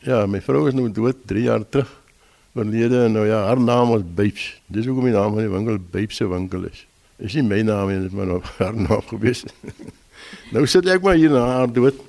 Ja, 0.00 0.22
my 0.24 0.38
vrou 0.40 0.62
is 0.64 0.72
nou 0.72 0.86
dood 0.88 1.26
3 1.28 1.42
jaar 1.44 1.64
terug. 1.68 1.88
Oorlede 2.56 3.02
en 3.04 3.12
nou 3.12 3.26
ja, 3.28 3.42
haar 3.44 3.60
naam 3.60 3.90
was 3.92 4.04
Babes. 4.16 4.46
Dis 4.72 4.86
hoekom 4.88 5.10
die 5.10 5.12
naam 5.12 5.34
van 5.36 5.44
die 5.44 5.50
winkel 5.52 5.76
Babes 5.92 6.16
se 6.16 6.28
winkel 6.28 6.64
is. 6.70 6.86
Is 7.20 7.36
nie 7.36 7.44
my 7.44 7.58
naam 7.68 7.92
nie, 7.92 7.98
dit 8.06 8.14
maar 8.16 8.30
nou 8.30 8.38
haar 8.62 8.78
naam 8.78 9.02
gewees. 9.10 9.44
nou 10.56 10.64
sit 10.64 10.88
ek 10.88 11.04
maar 11.04 11.20
hier 11.20 11.34
na 11.34 11.44
haar 11.50 11.68
dood. 11.76 12.00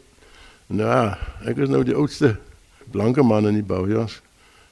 Nou 0.72 0.88
ja, 0.88 1.18
ek 1.44 1.60
is 1.66 1.74
nou 1.74 1.84
die 1.84 1.98
oudste 2.00 2.38
blanke 2.96 3.28
man 3.28 3.52
in 3.52 3.60
die 3.60 3.68
boujas. 3.68 4.22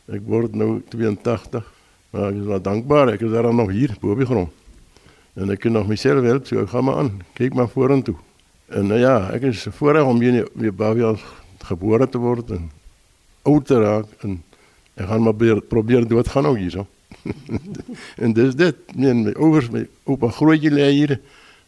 Ek 0.07 0.23
word 0.23 0.55
nou 0.55 0.77
82. 0.95 1.67
Maar 2.15 2.31
ek 2.31 2.39
is 2.39 2.49
wel 2.55 2.65
dankbaar, 2.71 3.13
ek 3.17 3.27
is 3.27 3.35
daar 3.35 3.51
nog 3.51 3.75
hier 3.75 3.99
bo 3.99 4.15
op 4.15 4.23
die 4.23 4.31
grond. 4.31 4.55
En 5.35 5.51
ek 5.51 5.65
kan 5.67 5.75
nog 5.75 5.91
myself 5.91 6.23
help, 6.23 6.47
so 6.47 6.63
ek 6.63 6.71
gaan 6.71 6.87
maar 6.87 7.03
aan. 7.03 7.13
Kyk 7.35 7.59
maar 7.59 7.67
vorentoe. 7.67 8.15
En 8.71 8.87
nou 8.87 9.03
ja, 9.03 9.25
ek 9.35 9.51
is 9.51 9.67
voorreg 9.75 10.07
om 10.07 10.23
hier 10.23 10.39
in 10.39 10.51
die 10.55 10.71
boujas 10.71 11.19
gebore 11.67 12.07
te 12.07 12.23
word 12.23 12.55
en 12.55 12.69
oud 13.47 13.65
te 13.65 13.79
raak 13.79 14.23
en 14.25 14.39
ek 14.99 15.07
gaan 15.07 15.23
maar 15.23 15.33
probeer, 15.33 15.61
probeer 15.61 16.07
doodgaan 16.07 16.49
ook 16.49 16.57
hier 16.57 16.71
so. 16.71 16.87
en 18.23 18.33
dis 18.33 18.55
dit, 18.55 18.95
men 18.95 19.23
my 19.27 19.33
ouers, 19.37 19.69
my 19.73 19.85
oupa 20.09 20.31
grootjie 20.35 20.71
lê 20.73 20.89
hier, 20.91 21.19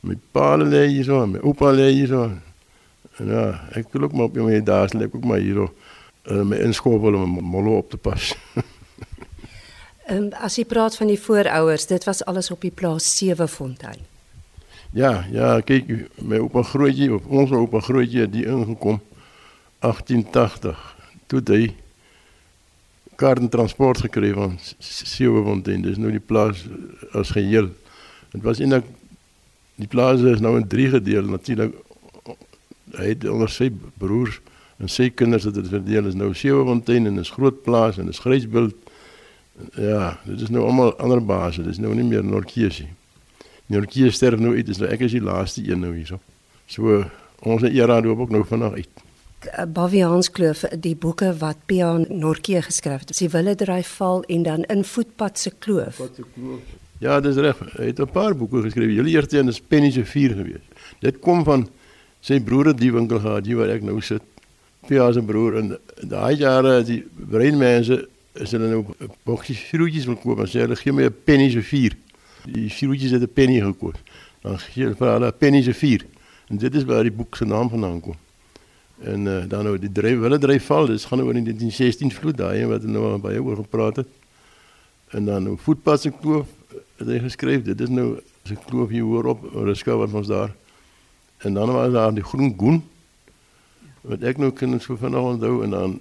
my 0.01 0.17
pa 0.35 0.55
lê 0.59 0.87
hier 0.87 1.07
so, 1.07 1.23
my 1.27 1.39
oupa 1.43 1.71
lê 1.75 1.91
hier 1.91 2.11
so. 2.11 2.27
En 3.19 3.31
ja, 3.31 3.47
ek 3.77 3.91
wil 3.93 4.07
ook 4.07 4.17
maar 4.17 4.29
op 4.31 4.37
my 4.41 4.59
daas 4.65 4.93
lê 4.97 5.07
ook 5.07 5.25
maar 5.25 5.43
hier 5.43 5.63
so. 5.63 5.71
Uh, 6.29 6.43
my 6.45 6.59
inskoppel 6.61 7.15
om 7.17 7.39
molle 7.41 7.79
op 7.81 7.89
te 7.89 7.97
pas. 7.97 8.33
En 10.11 10.17
um, 10.17 10.31
as 10.43 10.57
jy 10.59 10.65
praat 10.67 10.95
van 10.99 11.07
die 11.07 11.19
voorouers, 11.19 11.85
dit 11.87 12.03
was 12.03 12.19
alles 12.27 12.49
op 12.51 12.65
die 12.65 12.73
plaas 12.75 13.05
Sewefontein. 13.15 14.01
Ja, 14.91 15.25
ja, 15.31 15.53
kyk, 15.63 15.87
my 16.19 16.41
oupa 16.43 16.65
grootjie 16.67 17.07
of 17.15 17.29
ons 17.31 17.53
oupa 17.55 17.79
grootjie 17.85 18.25
het 18.25 18.33
die 18.33 18.43
ingekom 18.43 18.99
1880. 19.79 20.81
Toe 21.31 21.41
hy 21.47 21.61
kaartentransport 23.21 24.03
gekry 24.07 24.33
van 24.35 24.57
Sewefontein. 24.79 25.85
Dis 25.85 25.99
nou 26.01 26.11
die 26.11 26.23
plaas 26.23 26.65
as 27.17 27.31
geheel. 27.35 27.69
Dit 28.33 28.43
was 28.43 28.59
eintlik 28.59 28.87
die 29.81 29.89
plaas 29.89 30.21
is 30.27 30.43
nou 30.43 30.57
in 30.59 30.67
drie 30.69 30.89
gedeel 30.91 31.29
natuurlik. 31.31 31.73
Hy 32.97 33.13
het 33.13 33.23
onder 33.31 33.49
sy 33.49 33.71
broers 34.01 34.41
en 34.81 34.89
sy 34.91 35.07
kinders 35.13 35.45
het 35.47 35.55
dit 35.55 35.69
verdeel 35.71 36.09
is 36.09 36.17
nou 36.17 36.33
Sewefontein 36.35 37.07
en 37.07 37.21
is 37.21 37.31
groot 37.33 37.63
plaas 37.65 38.01
en 38.01 38.11
is 38.11 38.21
Grysbult 38.21 38.75
Ja, 39.75 40.19
dit 40.23 40.41
is 40.41 40.49
nou 40.49 40.63
allemaal 40.63 40.95
andere 40.97 41.21
bazen. 41.21 41.63
Het 41.63 41.71
is 41.71 41.77
nou 41.77 41.95
niet 41.95 42.05
meer 42.05 42.23
Norkiesie. 42.23 42.87
Norkie 43.65 44.11
sterft 44.11 44.39
nou 44.39 44.55
uit, 44.55 44.65
dus 44.65 44.77
nou, 44.81 44.89
ek 44.91 45.05
is 45.05 45.15
die 45.15 45.23
laatste 45.23 45.63
een 45.63 45.79
nou 45.79 45.93
hier. 45.95 46.17
So, 46.65 47.03
onze 47.39 47.71
era 47.71 48.01
doen 48.01 48.19
ook 48.19 48.29
nog 48.29 48.47
vandaag 48.47 48.73
uit. 48.73 48.89
Eh, 49.41 49.65
Baviaanskloof, 49.65 50.63
die 50.79 50.95
boeke 50.95 51.31
wat 51.41 51.63
Pia 51.65 51.95
Norkie 52.09 52.59
geskryf 52.61 53.07
het. 53.07 53.15
Sy 53.17 53.29
wille 53.33 53.55
dryf 53.57 53.95
val 53.97 54.21
en 54.29 54.43
dan 54.45 54.65
in 54.69 54.83
voetpad 54.85 55.39
se 55.39 55.51
kloof. 55.57 55.97
kloof. 55.97 56.75
Ja, 57.01 57.19
dis 57.19 57.35
reg. 57.41 57.57
Hy 57.77 57.85
het 57.89 57.99
'n 57.99 58.11
paar 58.11 58.35
boeke 58.35 58.61
geskryf. 58.61 58.91
Julle 58.93 59.09
eerste 59.09 59.37
een 59.37 59.47
is 59.47 59.59
Penny 59.59 59.91
se 59.91 60.05
4 60.05 60.35
gewees. 60.35 60.65
Dit 60.99 61.19
kom 61.19 61.43
van 61.43 61.67
sy 62.19 62.39
broer 62.39 62.65
het 62.65 62.77
die 62.77 62.91
winkel 62.91 63.19
gehad 63.19 63.45
hier 63.45 63.57
waar 63.57 63.69
ek 63.69 63.81
nou 63.81 64.01
sit. 64.01 64.21
Pia 64.87 65.11
se 65.11 65.21
broer 65.21 65.57
en 65.57 65.77
daai 66.07 66.35
jare 66.35 66.83
die 66.83 67.03
breinmense 67.29 68.07
as 68.41 68.51
hulle 68.51 68.67
nou 68.69 68.85
boksie 69.23 69.55
vroetjies 69.55 70.05
wil 70.05 70.15
koop, 70.15 70.37
dan 70.37 70.47
sê 70.47 70.59
hulle 70.59 70.75
gee 70.75 70.91
my 70.93 71.03
'n 71.03 71.15
penny 71.23 71.49
se 71.49 71.61
4. 71.61 71.97
Die 72.45 72.69
vroetjies 72.69 73.11
het 73.11 73.21
'n 73.21 73.33
penny 73.33 73.59
gekos. 73.59 73.95
Dan 74.41 74.59
gee 74.59 74.83
hulle 74.83 74.95
vir 74.95 75.07
hulle 75.07 75.31
penny 75.31 75.61
se 75.63 75.73
4. 75.73 76.05
En 76.49 76.57
dit 76.57 76.75
is 76.75 76.83
waar 76.83 77.03
die 77.03 77.11
boek 77.11 77.35
se 77.35 77.45
naam 77.45 77.69
vandaan 77.69 78.01
kom. 78.01 78.15
En 79.03 79.25
uh, 79.25 79.43
dan 79.49 79.65
nou 79.65 79.77
die 79.81 79.91
dryf, 79.91 80.19
hulle 80.21 80.37
dryf 80.37 80.65
val, 80.69 80.89
dis 80.91 81.07
gaan 81.09 81.23
oor 81.23 81.35
in 81.35 81.45
die 81.47 81.55
1916 81.57 82.11
vloed 82.13 82.37
daai 82.37 82.65
wat 82.69 82.83
nou 82.85 83.17
baie 83.21 83.41
oor 83.41 83.63
gepraat 83.63 84.03
het. 84.03 84.09
En 85.11 85.25
dan 85.25 85.43
nou 85.43 85.57
voetpad 85.57 86.01
se 86.01 86.11
kloof 86.13 86.47
het 87.01 87.07
hy 87.07 87.19
geskryf. 87.23 87.65
Dit 87.65 87.81
is 87.81 87.89
nou 87.89 88.19
se 88.47 88.55
kloof 88.67 88.93
hier 88.93 89.07
hoor 89.07 89.33
op 89.33 89.43
oor 89.55 89.69
'n 89.69 89.75
skou 89.75 89.97
wat 89.97 90.13
ons 90.13 90.27
daar. 90.27 90.53
En 91.41 91.53
dan 91.53 91.71
was 91.71 91.91
daar 91.91 92.13
die 92.13 92.23
groen 92.23 92.53
goen 92.57 92.83
wat 94.01 94.23
ek 94.23 94.37
nou 94.37 94.51
kan 94.51 94.79
so 94.79 94.95
vanaand 94.95 95.41
onthou 95.41 95.63
en 95.63 95.69
dan 95.69 95.99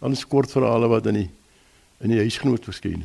die 0.00 0.24
kort 0.28 0.50
verhale 0.50 0.88
wat 0.88 1.06
in 1.06 1.14
die 1.14 1.30
in 2.00 2.08
die 2.08 2.18
huisgenoot 2.18 2.64
verskyn. 2.64 3.04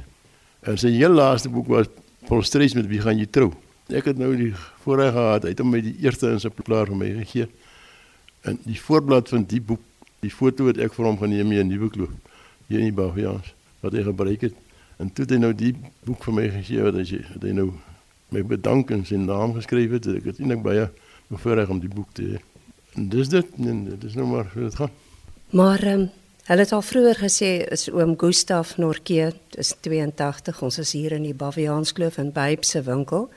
En 0.64 0.78
sy 0.78 0.90
heel 0.96 1.12
laaste 1.12 1.50
boek 1.50 1.68
was 1.68 1.88
vol 2.30 2.44
stres 2.44 2.74
met 2.74 2.88
wie 2.88 3.02
gaan 3.04 3.20
jy 3.20 3.28
trou? 3.28 3.52
Ek 3.92 4.06
het 4.06 4.18
nou 4.18 4.32
die 4.36 4.54
voorreg 4.84 5.12
gehad, 5.14 5.44
hy 5.44 5.50
het 5.50 5.60
hom 5.60 5.70
my 5.70 5.82
die 5.84 5.98
eerste 6.02 6.32
in 6.32 6.40
sy 6.40 6.50
plaas 6.50 6.88
vir 6.88 6.96
my 6.96 7.10
gegee. 7.20 7.48
En 8.46 8.60
die 8.64 8.78
voorblad 8.80 9.30
van 9.34 9.46
die 9.50 9.62
boek, 9.62 9.82
die 10.26 10.32
foto 10.32 10.70
wat 10.70 10.80
ek 10.82 10.94
vir 10.94 11.06
hom 11.06 11.18
geneem 11.22 11.52
in 11.52 11.66
'n 11.66 11.72
nuwe 11.74 11.90
kloof 11.90 12.14
hier 12.68 12.80
in 12.80 12.90
die 12.92 12.98
Baviaans 12.98 13.54
wat 13.82 13.94
hy 13.94 14.04
gebruik 14.04 14.42
het. 14.42 14.54
En 14.98 15.14
toe 15.14 15.26
het 15.26 15.34
hy 15.34 15.38
nou 15.38 15.54
die 15.54 15.76
boek 16.06 16.24
vir 16.24 16.34
my 16.34 16.50
gegee 16.50 16.82
wat 16.82 16.94
hy 16.94 17.06
het 17.06 17.44
hy 17.44 17.52
nou 17.52 17.72
my 18.30 18.42
bedank 18.44 18.92
en 18.92 19.06
sy 19.06 19.16
naam 19.16 19.54
geskryf 19.54 19.92
het. 19.92 20.08
Ek 20.08 20.30
het 20.32 20.40
eintlik 20.40 20.64
baie 20.64 20.90
voorreg 21.30 21.70
om 21.70 21.80
die 21.80 21.90
boek 21.92 22.14
te 22.14 22.22
hê. 22.22 22.40
En 22.96 23.10
dis 23.10 23.30
dit, 23.30 23.46
en 23.58 23.84
dit 23.86 24.04
is 24.04 24.16
nou 24.16 24.28
maar 24.28 24.52
hoe 24.54 24.64
dit 24.64 24.76
gaan. 24.76 24.92
Maar 25.50 25.84
ehm 25.84 26.00
um 26.00 26.10
Hulle 26.46 26.62
het 26.62 26.72
al 26.78 26.84
vroeër 26.86 27.18
gesê 27.18 27.48
is 27.74 27.88
oom 27.90 28.12
Gustaf 28.22 28.76
Norke, 28.78 29.32
dis 29.56 29.72
82, 29.82 30.60
ons 30.62 30.76
is 30.78 30.92
hier 30.94 31.16
in 31.18 31.24
die 31.26 31.34
Baviaanskloof 31.34 32.20
in 32.22 32.30
Babe 32.36 32.62
se 32.62 32.84
winkel. 32.86 33.32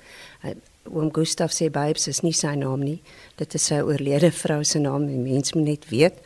Oom 0.93 1.11
Gustaf 1.15 1.53
sê 1.53 1.69
Babe 1.73 1.99
is 1.99 2.23
nie 2.23 2.35
sy 2.37 2.55
naam 2.59 2.83
nie. 2.85 2.99
Dit 3.37 3.55
is 3.55 3.69
sy 3.71 3.81
oorlede 3.85 4.31
vrou 4.33 4.63
se 4.65 4.81
naam, 4.83 5.07
die 5.07 5.19
mens 5.21 5.55
moet 5.55 5.65
net 5.65 5.89
weet. 5.91 6.21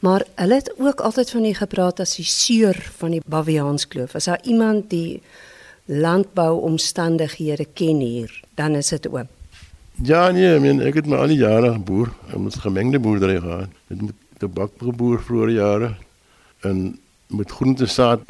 Maar 0.00 0.24
hulle 0.40 0.60
het 0.60 0.70
ook 0.78 1.00
altyd 1.04 1.30
van 1.30 1.44
die 1.48 1.56
gepraat 1.56 2.00
as 2.00 2.16
die 2.16 2.28
seur 2.28 2.78
van 3.00 3.16
die 3.16 3.22
Baviaanskloof. 3.26 4.16
As 4.16 4.30
daar 4.30 4.40
iemand 4.48 4.88
die 4.90 5.20
landbouomstandighede 5.90 7.66
ken 7.74 8.00
hier, 8.00 8.32
dan 8.56 8.78
is 8.78 8.92
dit 8.94 9.08
oom. 9.10 9.28
Ja 10.02 10.30
nee, 10.32 10.54
I 10.56 10.60
mean, 10.62 10.80
ek 10.80 11.02
het 11.02 11.08
my 11.10 11.18
al 11.20 11.34
die 11.34 11.42
jare 11.42 11.74
geboer, 11.74 12.08
ons 12.32 12.56
gemengde 12.62 13.00
boerdery 13.02 13.36
gehad. 13.42 13.72
Dit 13.92 14.00
moet 14.00 14.16
tabakboer 14.40 15.20
vroeër 15.20 15.50
jare 15.58 15.90
en 16.64 16.98
met 17.30 17.50
groentesaad 17.50 18.22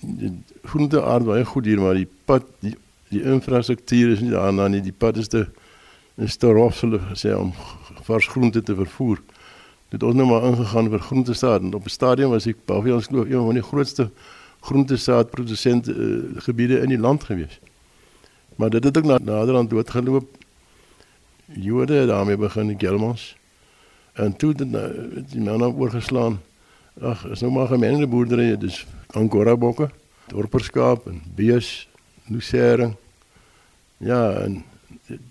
groenteaard 0.68 1.26
baie 1.28 1.44
goed 1.44 1.68
hier 1.70 1.80
maar 1.80 1.96
die 1.98 2.08
pad 2.28 2.46
die 2.64 2.74
die 3.10 3.22
infrastruktuur 3.22 4.14
is 4.14 4.22
nie 4.22 4.30
daar 4.30 4.70
nie 4.70 4.82
die 4.84 4.94
pad 4.94 5.16
is 5.16 5.28
te 5.28 5.46
is 6.20 6.36
te 6.36 6.50
rof 6.52 6.80
hulle 6.84 7.00
gesê 7.10 7.32
om 7.34 7.52
vars 8.04 8.26
groente 8.28 8.62
te 8.62 8.74
vervoer. 8.76 9.20
Dit 9.90 10.02
ons 10.02 10.14
nou 10.14 10.26
maar 10.28 10.44
ingegaan 10.50 10.90
vir 10.92 11.00
groentesaad 11.00 11.62
en 11.62 11.74
op 11.74 11.84
'n 11.84 11.96
stadium 11.96 12.30
was 12.30 12.46
ek 12.46 12.66
baie 12.66 12.94
ons 12.94 13.06
glo 13.06 13.24
een 13.24 13.44
van 13.46 13.54
die 13.54 13.62
grootste 13.62 14.10
groentesaad 14.60 15.30
produsent 15.30 15.88
uh, 15.88 15.96
gebiede 16.36 16.80
in 16.80 16.88
die 16.88 16.98
land 16.98 17.24
gewees. 17.24 17.58
Maar 18.56 18.70
dit 18.70 18.84
het 18.84 18.98
ook 18.98 19.04
na 19.04 19.18
naderhand 19.18 19.70
doodgeloop. 19.70 20.28
Jode 21.46 22.06
daarmee 22.06 22.36
begin 22.36 22.66
die 22.66 22.78
Gelmans 22.78 23.36
en 24.12 24.36
toe 24.36 24.52
het 24.56 24.70
nou, 24.70 25.22
die 25.30 25.40
manne 25.40 25.66
oorgeslaan. 25.72 26.40
Ag, 27.00 27.24
is 27.26 27.40
nou 27.40 27.52
maar 27.52 27.66
gemengde 27.66 28.06
boerderye, 28.06 28.58
dis 28.58 28.86
Angora 29.16 29.56
bokke, 29.56 29.90
dorperskaap 30.28 31.06
en 31.06 31.22
bees, 31.34 31.88
lucering. 32.30 32.94
Ja, 33.96 34.32
en 34.44 34.62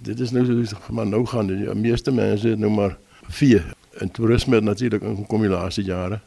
dit 0.01 0.19
is 0.19 0.31
nou 0.31 0.65
so 0.65 0.77
maar 0.91 1.07
nou 1.07 1.25
gaan 1.25 1.47
die 1.47 1.75
meeste 1.75 2.11
mense 2.11 2.55
nou 2.55 2.71
maar 2.71 2.97
vee 3.29 3.61
en 3.99 4.11
toerisme 4.11 4.59
natuurlik 4.61 5.03
in 5.03 5.25
kom 5.27 5.41
die 5.41 5.51
laaste 5.51 5.83
jare. 5.83 6.19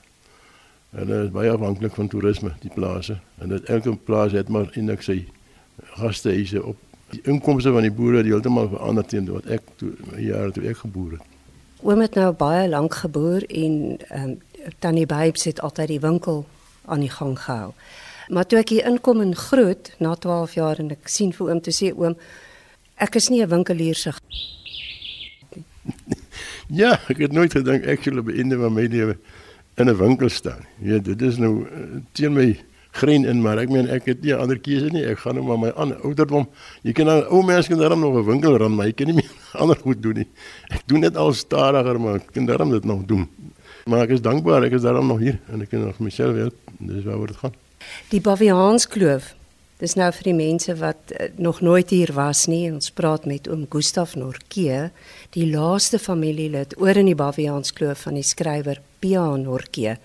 En 0.91 1.07
dit 1.07 1.25
is 1.25 1.31
baie 1.33 1.51
afhanklik 1.51 1.95
van 1.95 2.09
toerisme 2.09 2.53
die 2.61 2.73
plase 2.75 3.19
en 3.41 3.49
dit 3.49 3.65
elke 3.65 3.97
plaas 3.97 4.33
het 4.33 4.49
maar 4.49 4.71
in 4.77 4.91
ek 4.93 5.05
sê 5.05 5.23
gastehuise 5.97 6.65
op 6.65 6.77
die 7.13 7.21
inkomste 7.29 7.73
van 7.73 7.85
die 7.85 7.93
boere 7.93 8.23
die 8.25 8.33
heeltemal 8.33 8.71
verander 8.73 9.05
teen 9.05 9.29
wat 9.33 9.49
ek 9.53 9.75
toe 9.81 9.93
jare 10.17 10.53
toe 10.53 10.65
ek 10.69 10.83
geboer 10.85 11.19
het. 11.19 11.29
Oom 11.83 12.01
het 12.01 12.15
nou 12.15 12.31
baie 12.39 12.69
lank 12.69 12.95
geboer 13.05 13.45
en 13.49 13.77
ehm 14.09 14.33
um, 14.33 14.41
Tannie 14.79 15.09
Babes 15.11 15.43
het 15.45 15.61
altyd 15.61 15.89
die 15.89 16.01
winkel 16.01 16.45
aan 16.87 17.01
die 17.03 17.11
gang 17.11 17.33
gehou. 17.39 17.73
Maar 18.29 18.47
toe 18.47 18.59
ek 18.59 18.69
hier 18.69 18.87
inkom 18.87 19.21
in 19.21 19.35
Groot 19.35 19.93
na 19.99 20.15
12 20.15 20.55
jaar 20.55 20.79
en 20.79 20.91
ek 20.91 21.09
sien 21.09 21.33
vir 21.33 21.49
oom 21.49 21.61
te 21.61 21.71
sê 21.71 21.93
oom 21.97 22.17
ek 22.97 23.17
is 23.17 23.31
nie 23.31 23.43
'n 23.43 23.49
winkelier 23.49 23.95
se 23.95 24.13
Ja, 26.81 26.99
ek 27.09 27.19
het 27.19 27.33
nooit 27.33 27.53
gedink 27.53 27.87
ek 27.87 28.03
sou 28.03 28.23
by 28.23 28.33
einde 28.39 28.59
van 28.59 28.73
my 28.73 28.87
lewe 28.87 29.17
in 29.77 29.89
'n 29.89 29.97
winkel 29.97 30.29
staan. 30.29 30.67
Ja, 30.79 30.99
dit 30.99 31.23
is 31.23 31.39
nou 31.39 31.67
uh, 31.67 32.01
teen 32.13 32.33
my 32.33 32.57
green 32.93 33.25
in, 33.25 33.41
maar 33.43 33.59
ek 33.59 33.71
meen 33.71 33.89
ek 33.89 34.05
het 34.05 34.23
nie 34.23 34.35
ander 34.35 34.59
keuse 34.61 34.91
nie. 34.93 35.05
Ek 35.05 35.19
gaan 35.19 35.35
nou 35.35 35.45
maar 35.45 35.59
my 35.59 35.73
ander 35.77 36.01
ouderdom. 36.05 36.47
Jy 36.83 36.93
kan 36.93 37.07
nou 37.07 37.19
ou 37.31 37.43
mense 37.45 37.69
kan 37.69 37.79
daarom 37.79 38.01
nog 38.01 38.15
'n 38.21 38.27
winkel 38.27 38.57
ran, 38.57 38.75
maar 38.75 38.87
jy 38.87 38.93
kan 38.93 39.07
nie 39.07 39.15
meer 39.15 39.31
ander 39.63 39.77
goed 39.77 40.03
doen 40.03 40.15
nie. 40.15 40.29
Ek 40.69 40.83
doen 40.87 41.01
dit 41.01 41.17
al 41.17 41.33
stadiger, 41.33 42.01
maar 42.01 42.15
ek 42.21 42.33
kan 42.33 42.47
daarom 42.47 42.71
dit 42.71 42.85
nog 42.85 43.05
doen. 43.07 43.29
Maar 43.87 44.03
ek 44.03 44.11
is 44.11 44.21
dankbaar, 44.21 44.65
ek 44.65 44.73
is 44.73 44.83
daarom 44.83 45.07
nog 45.07 45.19
hier 45.19 45.41
en 45.53 45.63
ek 45.63 45.71
kan 45.71 45.81
nog 45.81 45.99
myself 45.99 46.37
help. 46.37 46.55
Dis 46.79 47.05
waaroor 47.05 47.27
dit 47.27 47.37
gaan. 47.37 47.62
Die 48.13 48.21
Baviaanskloof. 48.21 49.33
Dis 49.83 49.97
nou 49.99 50.09
vir 50.15 50.29
die 50.29 50.37
mense 50.39 50.75
wat 50.79 51.11
uh, 51.11 51.27
nog 51.43 51.61
nooit 51.61 51.91
hier 51.91 52.13
was 52.15 52.45
nie. 52.47 52.71
Ons 52.71 52.93
praat 52.95 53.27
met 53.27 53.49
oom 53.51 53.65
Gustaf 53.71 54.15
Norke, 54.15 54.91
die 55.35 55.49
laaste 55.51 55.99
familielid 55.99 56.77
oor 56.79 57.01
in 57.01 57.11
die 57.11 57.19
Baviaanskloof 57.19 58.07
van 58.07 58.21
die 58.21 58.27
skrywer 58.27 58.79
Pia 59.03 59.25
Norke. 59.37 59.97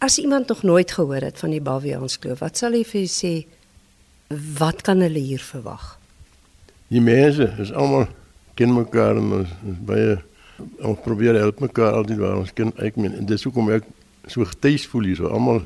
As 0.00 0.18
iemand 0.22 0.48
nog 0.48 0.62
nooit 0.62 0.94
gehoor 0.96 1.26
het 1.26 1.38
van 1.42 1.50
die 1.52 1.60
Baviaanskloof, 1.60 2.44
wat 2.44 2.62
sal 2.62 2.78
jy 2.78 2.84
vir 2.86 3.10
sê 3.10 3.34
wat 4.60 4.86
kan 4.86 5.02
hulle 5.02 5.18
hier 5.18 5.42
verwag? 5.42 5.96
Die 6.90 7.02
mense 7.02 7.50
is 7.58 7.72
almal 7.74 8.06
ken 8.54 8.72
mekaar 8.74 9.18
en 9.18 9.40
ons 9.40 9.50
baie 9.88 10.18
ons 10.84 11.02
probeer 11.04 11.38
help 11.40 11.60
mekaar 11.64 11.96
altyd 11.98 12.18
waar 12.20 12.40
ons 12.42 12.52
kan 12.54 12.72
ek 12.84 12.98
meen 13.00 13.14
en 13.16 13.26
dis 13.28 13.44
hoekom 13.46 13.70
ek 13.72 13.86
so 14.28 14.44
getuis 14.46 14.84
voel 14.90 15.08
hier 15.08 15.20
so 15.22 15.30
almal 15.32 15.62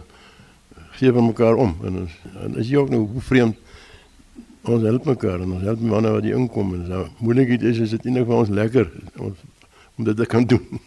gee 0.99 1.13
vir 1.13 1.23
mekaar 1.23 1.59
om. 1.61 1.75
En 1.85 2.03
ons 2.05 2.19
en 2.45 2.59
is 2.61 2.71
jy 2.71 2.81
ook 2.83 2.93
nou 2.95 3.05
hoe 3.07 3.23
vreemd? 3.29 3.61
Ons 4.65 4.85
help 4.87 5.05
mekaar 5.05 5.43
en 5.45 5.57
ons 5.59 5.65
help 5.67 5.81
manne 5.85 6.13
wat 6.15 6.25
die 6.25 6.33
inkom 6.33 6.73
en 6.79 6.87
so. 6.89 7.09
Moeilikheid 7.21 7.65
is 7.69 7.83
is 7.85 7.97
dit 7.97 8.07
eintlik 8.09 8.29
vir 8.31 8.37
ons 8.39 8.53
lekker 8.61 8.91
ons, 9.21 9.43
om 9.99 10.09
dit 10.09 10.17
te 10.17 10.27
kan 10.27 10.47
doen. 10.49 10.65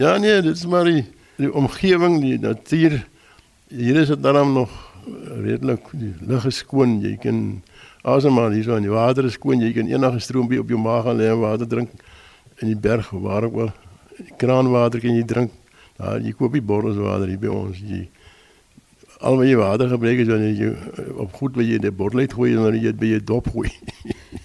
Ja 0.00 0.14
nee 0.16 0.38
dit 0.40 0.56
is 0.56 0.64
maar 0.70 0.86
die, 0.88 1.02
die 1.36 1.50
omgewing 1.52 2.20
die 2.22 2.38
natuur. 2.40 2.94
Hier 3.68 3.96
is 4.00 4.08
dit 4.08 4.22
dan 4.22 4.52
nog 4.54 4.70
redelik 5.42 5.90
die 5.92 6.14
lug 6.24 6.46
is 6.48 6.62
skoon. 6.62 7.00
Jy 7.02 7.18
kan 7.20 7.42
asemhaal 8.02 8.54
hier 8.56 8.64
so 8.64 8.78
in 8.80 8.86
die 8.86 8.94
water 8.94 9.26
is 9.28 9.36
skoon. 9.36 9.60
Jy 9.60 9.74
kan 9.76 9.90
enige 9.90 10.22
stroompie 10.24 10.60
op 10.62 10.72
jou 10.72 10.80
maag 10.80 11.04
gaan 11.04 11.18
lê 11.20 11.28
en 11.28 11.42
water 11.42 11.68
drink 11.68 11.92
in 12.62 12.70
die 12.70 12.78
berg 12.78 13.10
waar 13.10 13.44
ook 13.44 13.58
wel. 13.58 13.72
Kraanwater 14.40 15.02
kan 15.04 15.16
jy 15.16 15.26
drink. 15.26 15.52
Daar 15.98 16.22
jy 16.22 16.32
koop 16.38 16.56
die 16.56 16.64
bottels 16.64 16.96
water 16.96 17.28
hier 17.28 17.42
by 17.42 17.52
ons. 17.52 17.82
Jy 17.84 18.06
al 19.20 19.36
wat 19.36 19.48
jy 19.48 19.56
water 19.60 19.88
gebruik 19.88 20.22
is 20.22 20.28
dan 20.30 20.44
jy 20.46 20.70
op 21.20 21.34
goed 21.36 21.56
wat 21.58 21.66
jy 21.68 21.76
in 21.80 21.84
die 21.84 21.92
bottel 21.92 22.24
gooi 22.32 22.54
en 22.54 22.64
dan 22.64 22.78
jy 22.78 22.88
dit 22.88 23.00
by 23.00 23.12
jou 23.14 23.20
dop 23.34 23.50
gooi. 23.52 23.72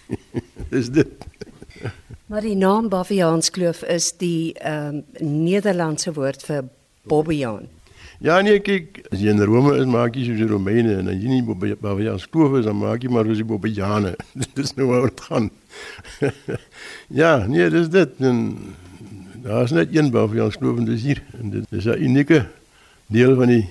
Dis 0.74 0.92
dit. 0.92 1.28
Maar 2.32 2.42
die 2.42 2.58
naam 2.58 2.90
Baviaanskloof 2.90 3.84
is 3.94 4.12
die 4.20 4.54
ehm 4.60 5.04
um, 5.22 5.44
Nederlandse 5.46 6.14
woord 6.16 6.44
vir 6.44 6.66
Bobbejaan. 7.08 7.70
Ja 8.24 8.40
nee 8.42 8.60
kyk, 8.64 9.04
as 9.12 9.20
jy 9.22 9.30
in 9.30 9.44
Rome 9.44 9.76
is 9.78 9.86
maak 9.92 10.16
jy 10.16 10.26
soos 10.26 10.40
die 10.40 10.50
Romeine 10.50 10.98
en 11.02 11.12
as 11.12 11.20
jy 11.22 11.30
nie 11.30 11.76
Baviaanskloof 11.84 12.58
is 12.60 12.68
dan 12.68 12.80
maak 12.80 13.04
jy 13.04 13.12
maar 13.14 13.30
soos 13.30 13.44
die 13.44 13.48
Bobbejane. 13.48 14.16
Dis 14.58 14.76
nou 14.76 14.90
waar 14.90 15.08
dit 15.08 15.24
gaan. 15.30 15.50
ja, 17.22 17.38
nee, 17.48 17.70
dis 17.70 17.90
dit. 17.92 18.20
En 18.20 18.44
daar 19.44 19.64
is 19.64 19.76
net 19.76 19.96
een 19.96 20.12
ons 20.16 20.56
glo 20.56 20.78
en 20.78 20.86
dis 20.86 21.04
hier. 21.04 21.24
En 21.40 21.50
dit 21.50 21.66
is 21.72 21.86
'n 21.86 22.02
unieke 22.02 22.46
deel 23.08 23.36
van 23.36 23.48
die 23.48 23.68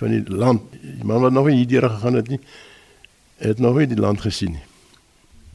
van 0.00 0.16
die 0.16 0.24
land. 0.32 0.64
Die 0.80 1.06
man 1.06 1.22
wat 1.24 1.36
nog 1.36 1.50
nie 1.50 1.60
hierdeur 1.62 1.88
gegaan 1.90 2.18
het 2.20 2.32
nie, 2.32 2.40
het 3.44 3.60
nog 3.62 3.78
nie 3.80 3.88
die 3.90 4.00
land 4.00 4.20
gesien 4.24 4.56
nie. 4.56 4.66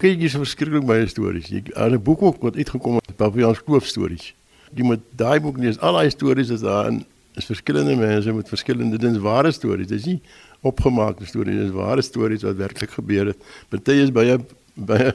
Kyk 0.01 0.19
hier 0.19 0.27
is 0.27 0.36
verskriklik 0.36 0.86
baie 0.88 1.07
stories. 1.07 1.47
Jy 1.50 1.63
het 1.71 1.92
'n 1.92 2.01
boek 2.03 2.21
ook 2.21 2.42
wat 2.44 2.56
uitgekom 2.56 3.00
het, 3.00 3.15
Papians 3.15 3.63
Kloof 3.63 3.86
stories. 3.88 4.33
Jy 4.75 4.83
moet 4.83 5.03
daai 5.15 5.39
boek 5.39 5.57
lees. 5.57 5.80
Al 5.80 5.94
daai 5.94 6.09
stories 6.09 6.50
is 6.50 6.62
daar 6.62 6.88
in 6.88 7.06
is 7.36 7.45
verskillende 7.45 7.95
mense 7.95 8.33
met 8.33 8.47
verskillende 8.47 8.97
dins 8.97 9.18
ware 9.18 9.51
stories. 9.51 9.88
Dit 9.88 10.00
is 10.00 10.06
nie 10.06 10.21
opgemaakte 10.62 11.25
stories, 11.25 11.56
dit 11.56 11.65
is 11.65 11.71
ware 11.75 12.01
stories 12.01 12.44
wat 12.44 12.56
werklik 12.56 12.89
gebeur 12.89 13.25
het. 13.25 13.38
Party 13.69 13.91
is 13.91 14.12
baie 14.12 14.39
baie 14.74 15.13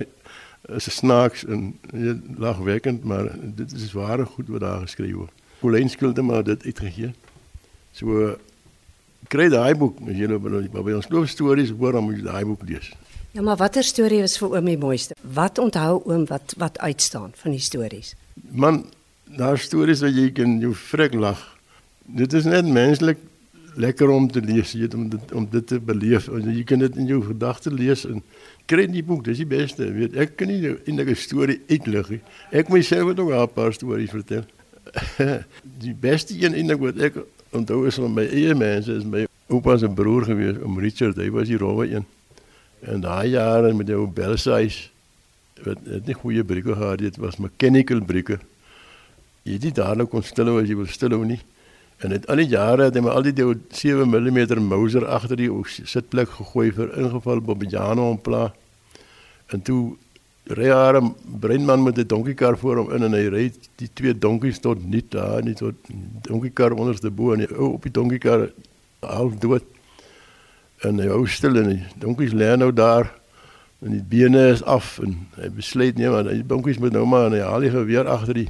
is 0.69 0.91
snaaks 0.97 1.45
en 1.45 1.79
lagwekkend, 2.37 3.05
maar 3.05 3.31
dit 3.57 3.73
is 3.73 3.93
ware 3.93 4.25
goed 4.25 4.49
wat 4.49 4.61
daar 4.61 4.81
geskryf 4.81 5.15
word. 5.15 5.33
Colleen 5.61 5.89
skilde 5.89 6.23
maar 6.23 6.45
dit 6.45 6.65
uitgegee. 6.65 7.13
So 7.93 8.37
kry 9.29 9.49
daai 9.49 9.75
boek, 9.75 10.01
as 10.09 10.17
jy 10.17 10.27
nou 10.27 10.39
by 10.39 10.93
ons 10.97 11.09
loof 11.11 11.29
stories 11.29 11.71
hoor, 11.71 11.93
dan 11.93 12.05
moet 12.05 12.17
jy 12.17 12.25
daai 12.25 12.45
boek 12.45 12.63
lees. 12.69 12.91
Ja, 13.33 13.43
maar 13.43 13.57
watter 13.57 13.85
storie 13.87 14.21
was 14.25 14.39
vir 14.41 14.57
oom 14.57 14.67
die 14.67 14.79
mooiste? 14.81 15.15
Wat 15.23 15.59
onthou 15.63 16.03
oom 16.11 16.27
wat 16.27 16.55
wat 16.59 16.79
uitstaan 16.79 17.31
van 17.39 17.55
die 17.55 17.63
stories? 17.63 18.15
Man, 18.51 18.85
daar 19.39 19.59
stories 19.59 20.03
wat 20.03 20.17
jy 20.17 20.31
kan 20.35 20.59
jou 20.63 20.73
frik 20.75 21.15
lag. 21.15 21.39
Dit 22.07 22.33
is 22.35 22.45
net 22.45 22.67
menslik 22.67 23.19
lekker 23.79 24.11
om 24.11 24.27
te 24.31 24.43
lees, 24.43 24.73
jy 24.75 24.89
om 24.99 25.07
dit 25.13 25.33
om 25.37 25.47
dit 25.51 25.67
te 25.67 25.79
beleef. 25.79 26.27
Jy 26.27 26.65
kan 26.67 26.83
dit 26.83 26.97
in 26.99 27.07
jou 27.07 27.21
gedagte 27.29 27.71
lees 27.71 28.03
en 28.09 28.23
kry 28.71 28.89
die 28.91 29.05
boek, 29.07 29.23
dis 29.29 29.45
die 29.45 29.49
beste. 29.49 29.87
Weet, 29.95 30.17
ek 30.19 30.35
kan 30.37 30.51
nie 30.51 30.75
in 30.87 30.99
'n 30.99 31.15
storie 31.15 31.61
uitlig 31.69 32.11
nie. 32.11 32.21
Ek 32.51 32.69
myself 32.69 33.09
het 33.09 33.19
ook 33.19 33.31
'n 33.31 33.55
paar 33.55 33.73
stories 33.73 34.11
vertel. 34.11 34.45
die 35.85 35.95
beste 35.95 36.35
een 36.35 36.55
eintlik 36.55 36.81
wat 36.81 36.99
ek 36.99 37.15
onthou 37.51 37.85
is 37.87 37.99
van 37.99 38.15
my 38.15 38.27
eie 38.29 38.55
mense 38.55 38.93
is 38.93 39.05
my 39.05 39.27
oupa 39.51 39.77
se 39.79 39.89
broer 39.89 40.25
gewees, 40.25 40.59
om 40.63 40.79
Richard, 40.79 41.19
hy 41.19 41.31
was 41.35 41.51
die 41.51 41.59
rowwe 41.59 41.89
een. 41.91 42.07
En 42.81 43.03
daai 43.05 43.35
jare 43.35 43.73
met 43.75 43.91
jou 43.91 44.07
Belsize 44.07 44.89
wat 45.65 45.81
het 45.85 46.07
nie 46.09 46.17
goeie 46.17 46.45
brieke 46.45 46.75
gehad, 46.75 47.03
dit 47.03 47.17
was 47.21 47.37
mechanical 47.37 48.01
brieke. 48.07 48.39
Jy 49.45 49.59
nie 49.61 49.73
dadelik 49.77 50.09
kon 50.13 50.25
stilhou 50.25 50.61
as 50.61 50.69
jy 50.71 50.77
wil 50.79 50.89
stilhou 50.89 51.25
nie. 51.27 51.41
En 52.01 52.15
dit 52.15 52.27
al 52.33 52.41
die 52.41 52.49
jare 52.49 52.87
het 52.89 52.97
hy 52.97 53.03
maar 53.05 53.19
al 53.19 53.27
die 53.29 53.35
7 53.77 54.07
mm 54.09 54.63
Mauser 54.65 55.05
agter 55.05 55.37
die 55.37 55.51
sitplek 55.69 56.31
gegooi 56.39 56.71
vir 56.73 56.95
ingeval 56.97 57.43
Bobbejano 57.45 58.09
ompla. 58.15 58.47
En 59.53 59.61
toe 59.63 59.97
ry 60.49 60.69
haar 60.69 61.03
'n 61.03 61.15
breinman 61.41 61.83
met 61.83 61.99
'n 61.99 62.07
donkiekar 62.07 62.59
voor 62.59 62.77
hom 62.77 62.93
in 62.93 63.03
en 63.03 63.13
hy 63.13 63.27
ry 63.29 63.53
die 63.77 63.91
twee 63.93 64.19
donkies 64.19 64.59
tot 64.59 64.79
nie 64.85 65.05
daar 65.09 65.43
nie 65.43 65.55
tot 65.55 65.75
donkiekar 66.23 66.73
onderste 66.73 67.11
bo 67.11 67.33
en 67.33 67.41
hy 67.41 67.49
ou 67.55 67.73
op 67.75 67.83
die 67.83 67.93
donkiekar 67.93 68.51
half 69.01 69.39
dood. 69.39 69.65
En 70.83 70.99
hy 70.99 71.07
hou 71.07 71.27
stil 71.27 71.57
en 71.57 71.69
die 71.69 71.85
donkies 71.99 72.33
lê 72.33 72.57
nou 72.57 72.73
daar 72.73 73.21
en 73.81 73.91
die 73.91 74.03
bene 74.03 74.49
is 74.53 74.63
af 74.63 74.99
en 74.99 75.15
hy 75.41 75.49
besluit 75.57 75.97
nee 75.97 76.09
maar 76.13 76.27
die 76.29 76.47
donkies 76.47 76.79
moet 76.79 76.93
nou 76.93 77.07
maar 77.09 77.31
en 77.31 77.37
hy 77.39 77.45
haal 77.45 77.65
die 77.65 77.73
geweer 77.73 78.09
agter 78.13 78.37
die 78.43 78.49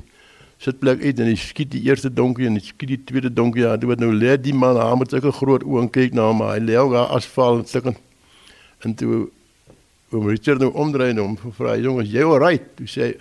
sitplek 0.61 1.03
uit 1.05 1.21
en 1.23 1.31
hy 1.31 1.37
skiet 1.39 1.71
die 1.71 1.83
eerste 1.87 2.11
donkie 2.13 2.49
en 2.49 2.59
hy 2.59 2.65
skiet 2.65 2.91
die 2.91 3.03
tweede 3.09 3.31
donkie 3.33 3.63
ja, 3.63 3.77
dit 3.81 4.03
nou 4.03 4.11
lê 4.13 4.35
die 4.37 4.55
man 4.55 4.75
daar 4.75 4.97
met 4.99 5.15
sulke 5.15 5.33
groot 5.33 5.63
oë 5.65 5.85
en 5.85 5.93
kyk 5.95 6.17
na 6.19 6.27
hom 6.33 6.43
hy 6.45 6.59
lê 6.65 6.79
ook 6.81 6.97
daar 6.97 7.15
asfalt 7.17 7.71
sulke 7.71 7.95
en 8.87 8.97
toe 8.99 9.29
Oom 10.11 10.27
Richard 10.27 10.59
nou 10.59 10.73
omdraai 10.75 11.11
en 11.13 11.19
hom 11.23 11.37
vra, 11.55 11.77
"Jongens, 11.79 12.11
jy 12.11 12.23
al 12.23 12.39
right?" 12.39 12.77
Toe 12.77 12.87
sê 12.87 13.03
hy, 13.03 13.15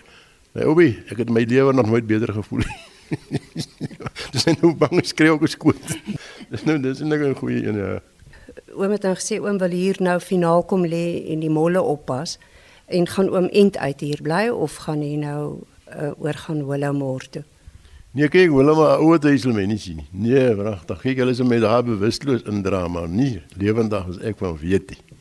"Nee, 0.53 0.69
Obi, 0.69 0.97
ek 1.11 1.17
het 1.17 1.29
my 1.29 1.43
lewe 1.43 1.73
nog 1.73 1.85
nooit 1.85 2.07
beter 2.07 2.33
gevoel 2.33 2.59
nie." 2.59 2.89
dis 4.33 4.45
nou 4.45 4.73
bang 4.75 5.05
skreeu 5.05 5.35
ook 5.35 5.47
skoot. 5.47 5.85
dis 6.51 6.63
nou 6.65 6.79
dis 6.79 6.99
net 6.99 7.21
'n 7.21 7.35
goeie 7.35 7.65
een 7.65 7.77
ja. 7.77 8.01
Oom 8.73 8.91
het 8.91 9.01
dan 9.01 9.15
gesê 9.15 9.39
oom 9.39 9.57
wil 9.57 9.69
hier 9.69 9.97
nou 9.99 10.19
finaal 10.19 10.63
kom 10.63 10.85
lê 10.85 11.25
en 11.29 11.39
die 11.39 11.49
molle 11.49 11.81
oppas 11.81 12.37
en 12.85 13.07
gaan 13.07 13.29
oom 13.29 13.47
end 13.53 13.77
uit 13.77 13.99
hier 13.99 14.21
bly 14.21 14.49
of 14.49 14.75
gaan 14.75 15.01
hy 15.01 15.15
nou 15.15 15.61
uh, 15.93 16.11
oor 16.17 16.33
gaan 16.33 16.65
Willowmore 16.65 17.29
toe? 17.29 17.43
Nee, 18.11 18.27
kyk, 18.27 18.49
Willowmore 18.49 18.97
ouer 18.97 19.21
huis 19.21 19.43
wil 19.45 19.53
my 19.53 19.65
nie. 19.65 20.05
Nee, 20.11 20.55
wragtig. 20.55 21.01
Kyk, 21.01 21.17
hulle 21.17 21.31
is 21.31 21.41
met 21.45 21.61
daar 21.61 21.83
bewusteloos 21.83 22.41
in 22.49 22.63
drama, 22.65 23.05
nie 23.05 23.41
lewendig 23.57 24.07
as 24.09 24.17
ek 24.25 24.37
van 24.37 24.57
weet 24.57 24.89
nie. 24.89 25.18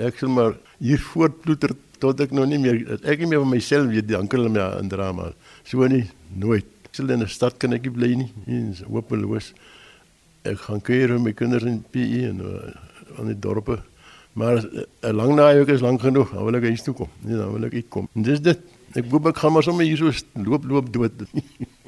Ek 0.00 0.18
sê 0.18 0.28
maar 0.30 0.56
hier 0.78 1.00
voortploeter 1.00 1.74
tot 2.02 2.20
ek 2.20 2.34
nou 2.36 2.44
nie 2.48 2.58
meer 2.60 2.98
ek 3.02 3.22
nie 3.22 3.30
meer 3.30 3.42
van 3.44 3.52
myself 3.52 3.88
weet 3.92 4.08
dan 4.10 4.28
kan 4.28 4.42
hulle 4.42 4.52
my 4.52 4.66
in 4.80 4.90
drama. 4.92 5.32
So 5.64 5.86
nie 5.88 6.04
nooit. 6.34 6.66
Ek 6.88 6.94
sal 6.98 7.10
in 7.10 7.22
'n 7.22 7.28
stad 7.28 7.58
kan 7.58 7.72
ek 7.72 7.82
nie 7.86 7.94
bly 7.94 8.12
nie. 8.14 8.30
Eens 8.46 8.82
hopeloos. 8.82 9.52
Ek 10.44 10.58
gaan 10.58 10.80
kuier 10.80 11.12
met 11.16 11.22
my 11.22 11.32
kinders 11.32 11.64
in 11.64 11.82
PE 11.90 12.28
en 12.28 12.40
uh, 12.40 13.18
aan 13.18 13.26
die 13.32 13.38
dorpe. 13.38 13.80
Maar 14.34 14.62
'n 14.62 14.84
uh, 15.02 15.12
lang 15.12 15.34
naweek 15.34 15.68
is 15.68 15.80
lank 15.80 16.00
genoeg. 16.00 16.30
Dan 16.32 16.44
wil 16.44 16.54
ek 16.54 16.64
huis 16.64 16.82
toe 16.82 16.94
kom. 16.94 17.08
Nee, 17.20 17.36
dan 17.36 17.52
wil 17.52 17.64
ek 17.64 17.74
uitkom. 17.74 18.08
En 18.14 18.22
dis 18.22 18.40
dit. 18.40 18.60
Ek 18.94 19.10
hoop 19.10 19.26
ek 19.26 19.36
gaan 19.36 19.52
maar 19.52 19.62
sommer 19.62 19.84
hier 19.84 19.96
so 19.96 20.10
loop 20.34 20.64
loop 20.64 20.92
dood. 20.92 21.12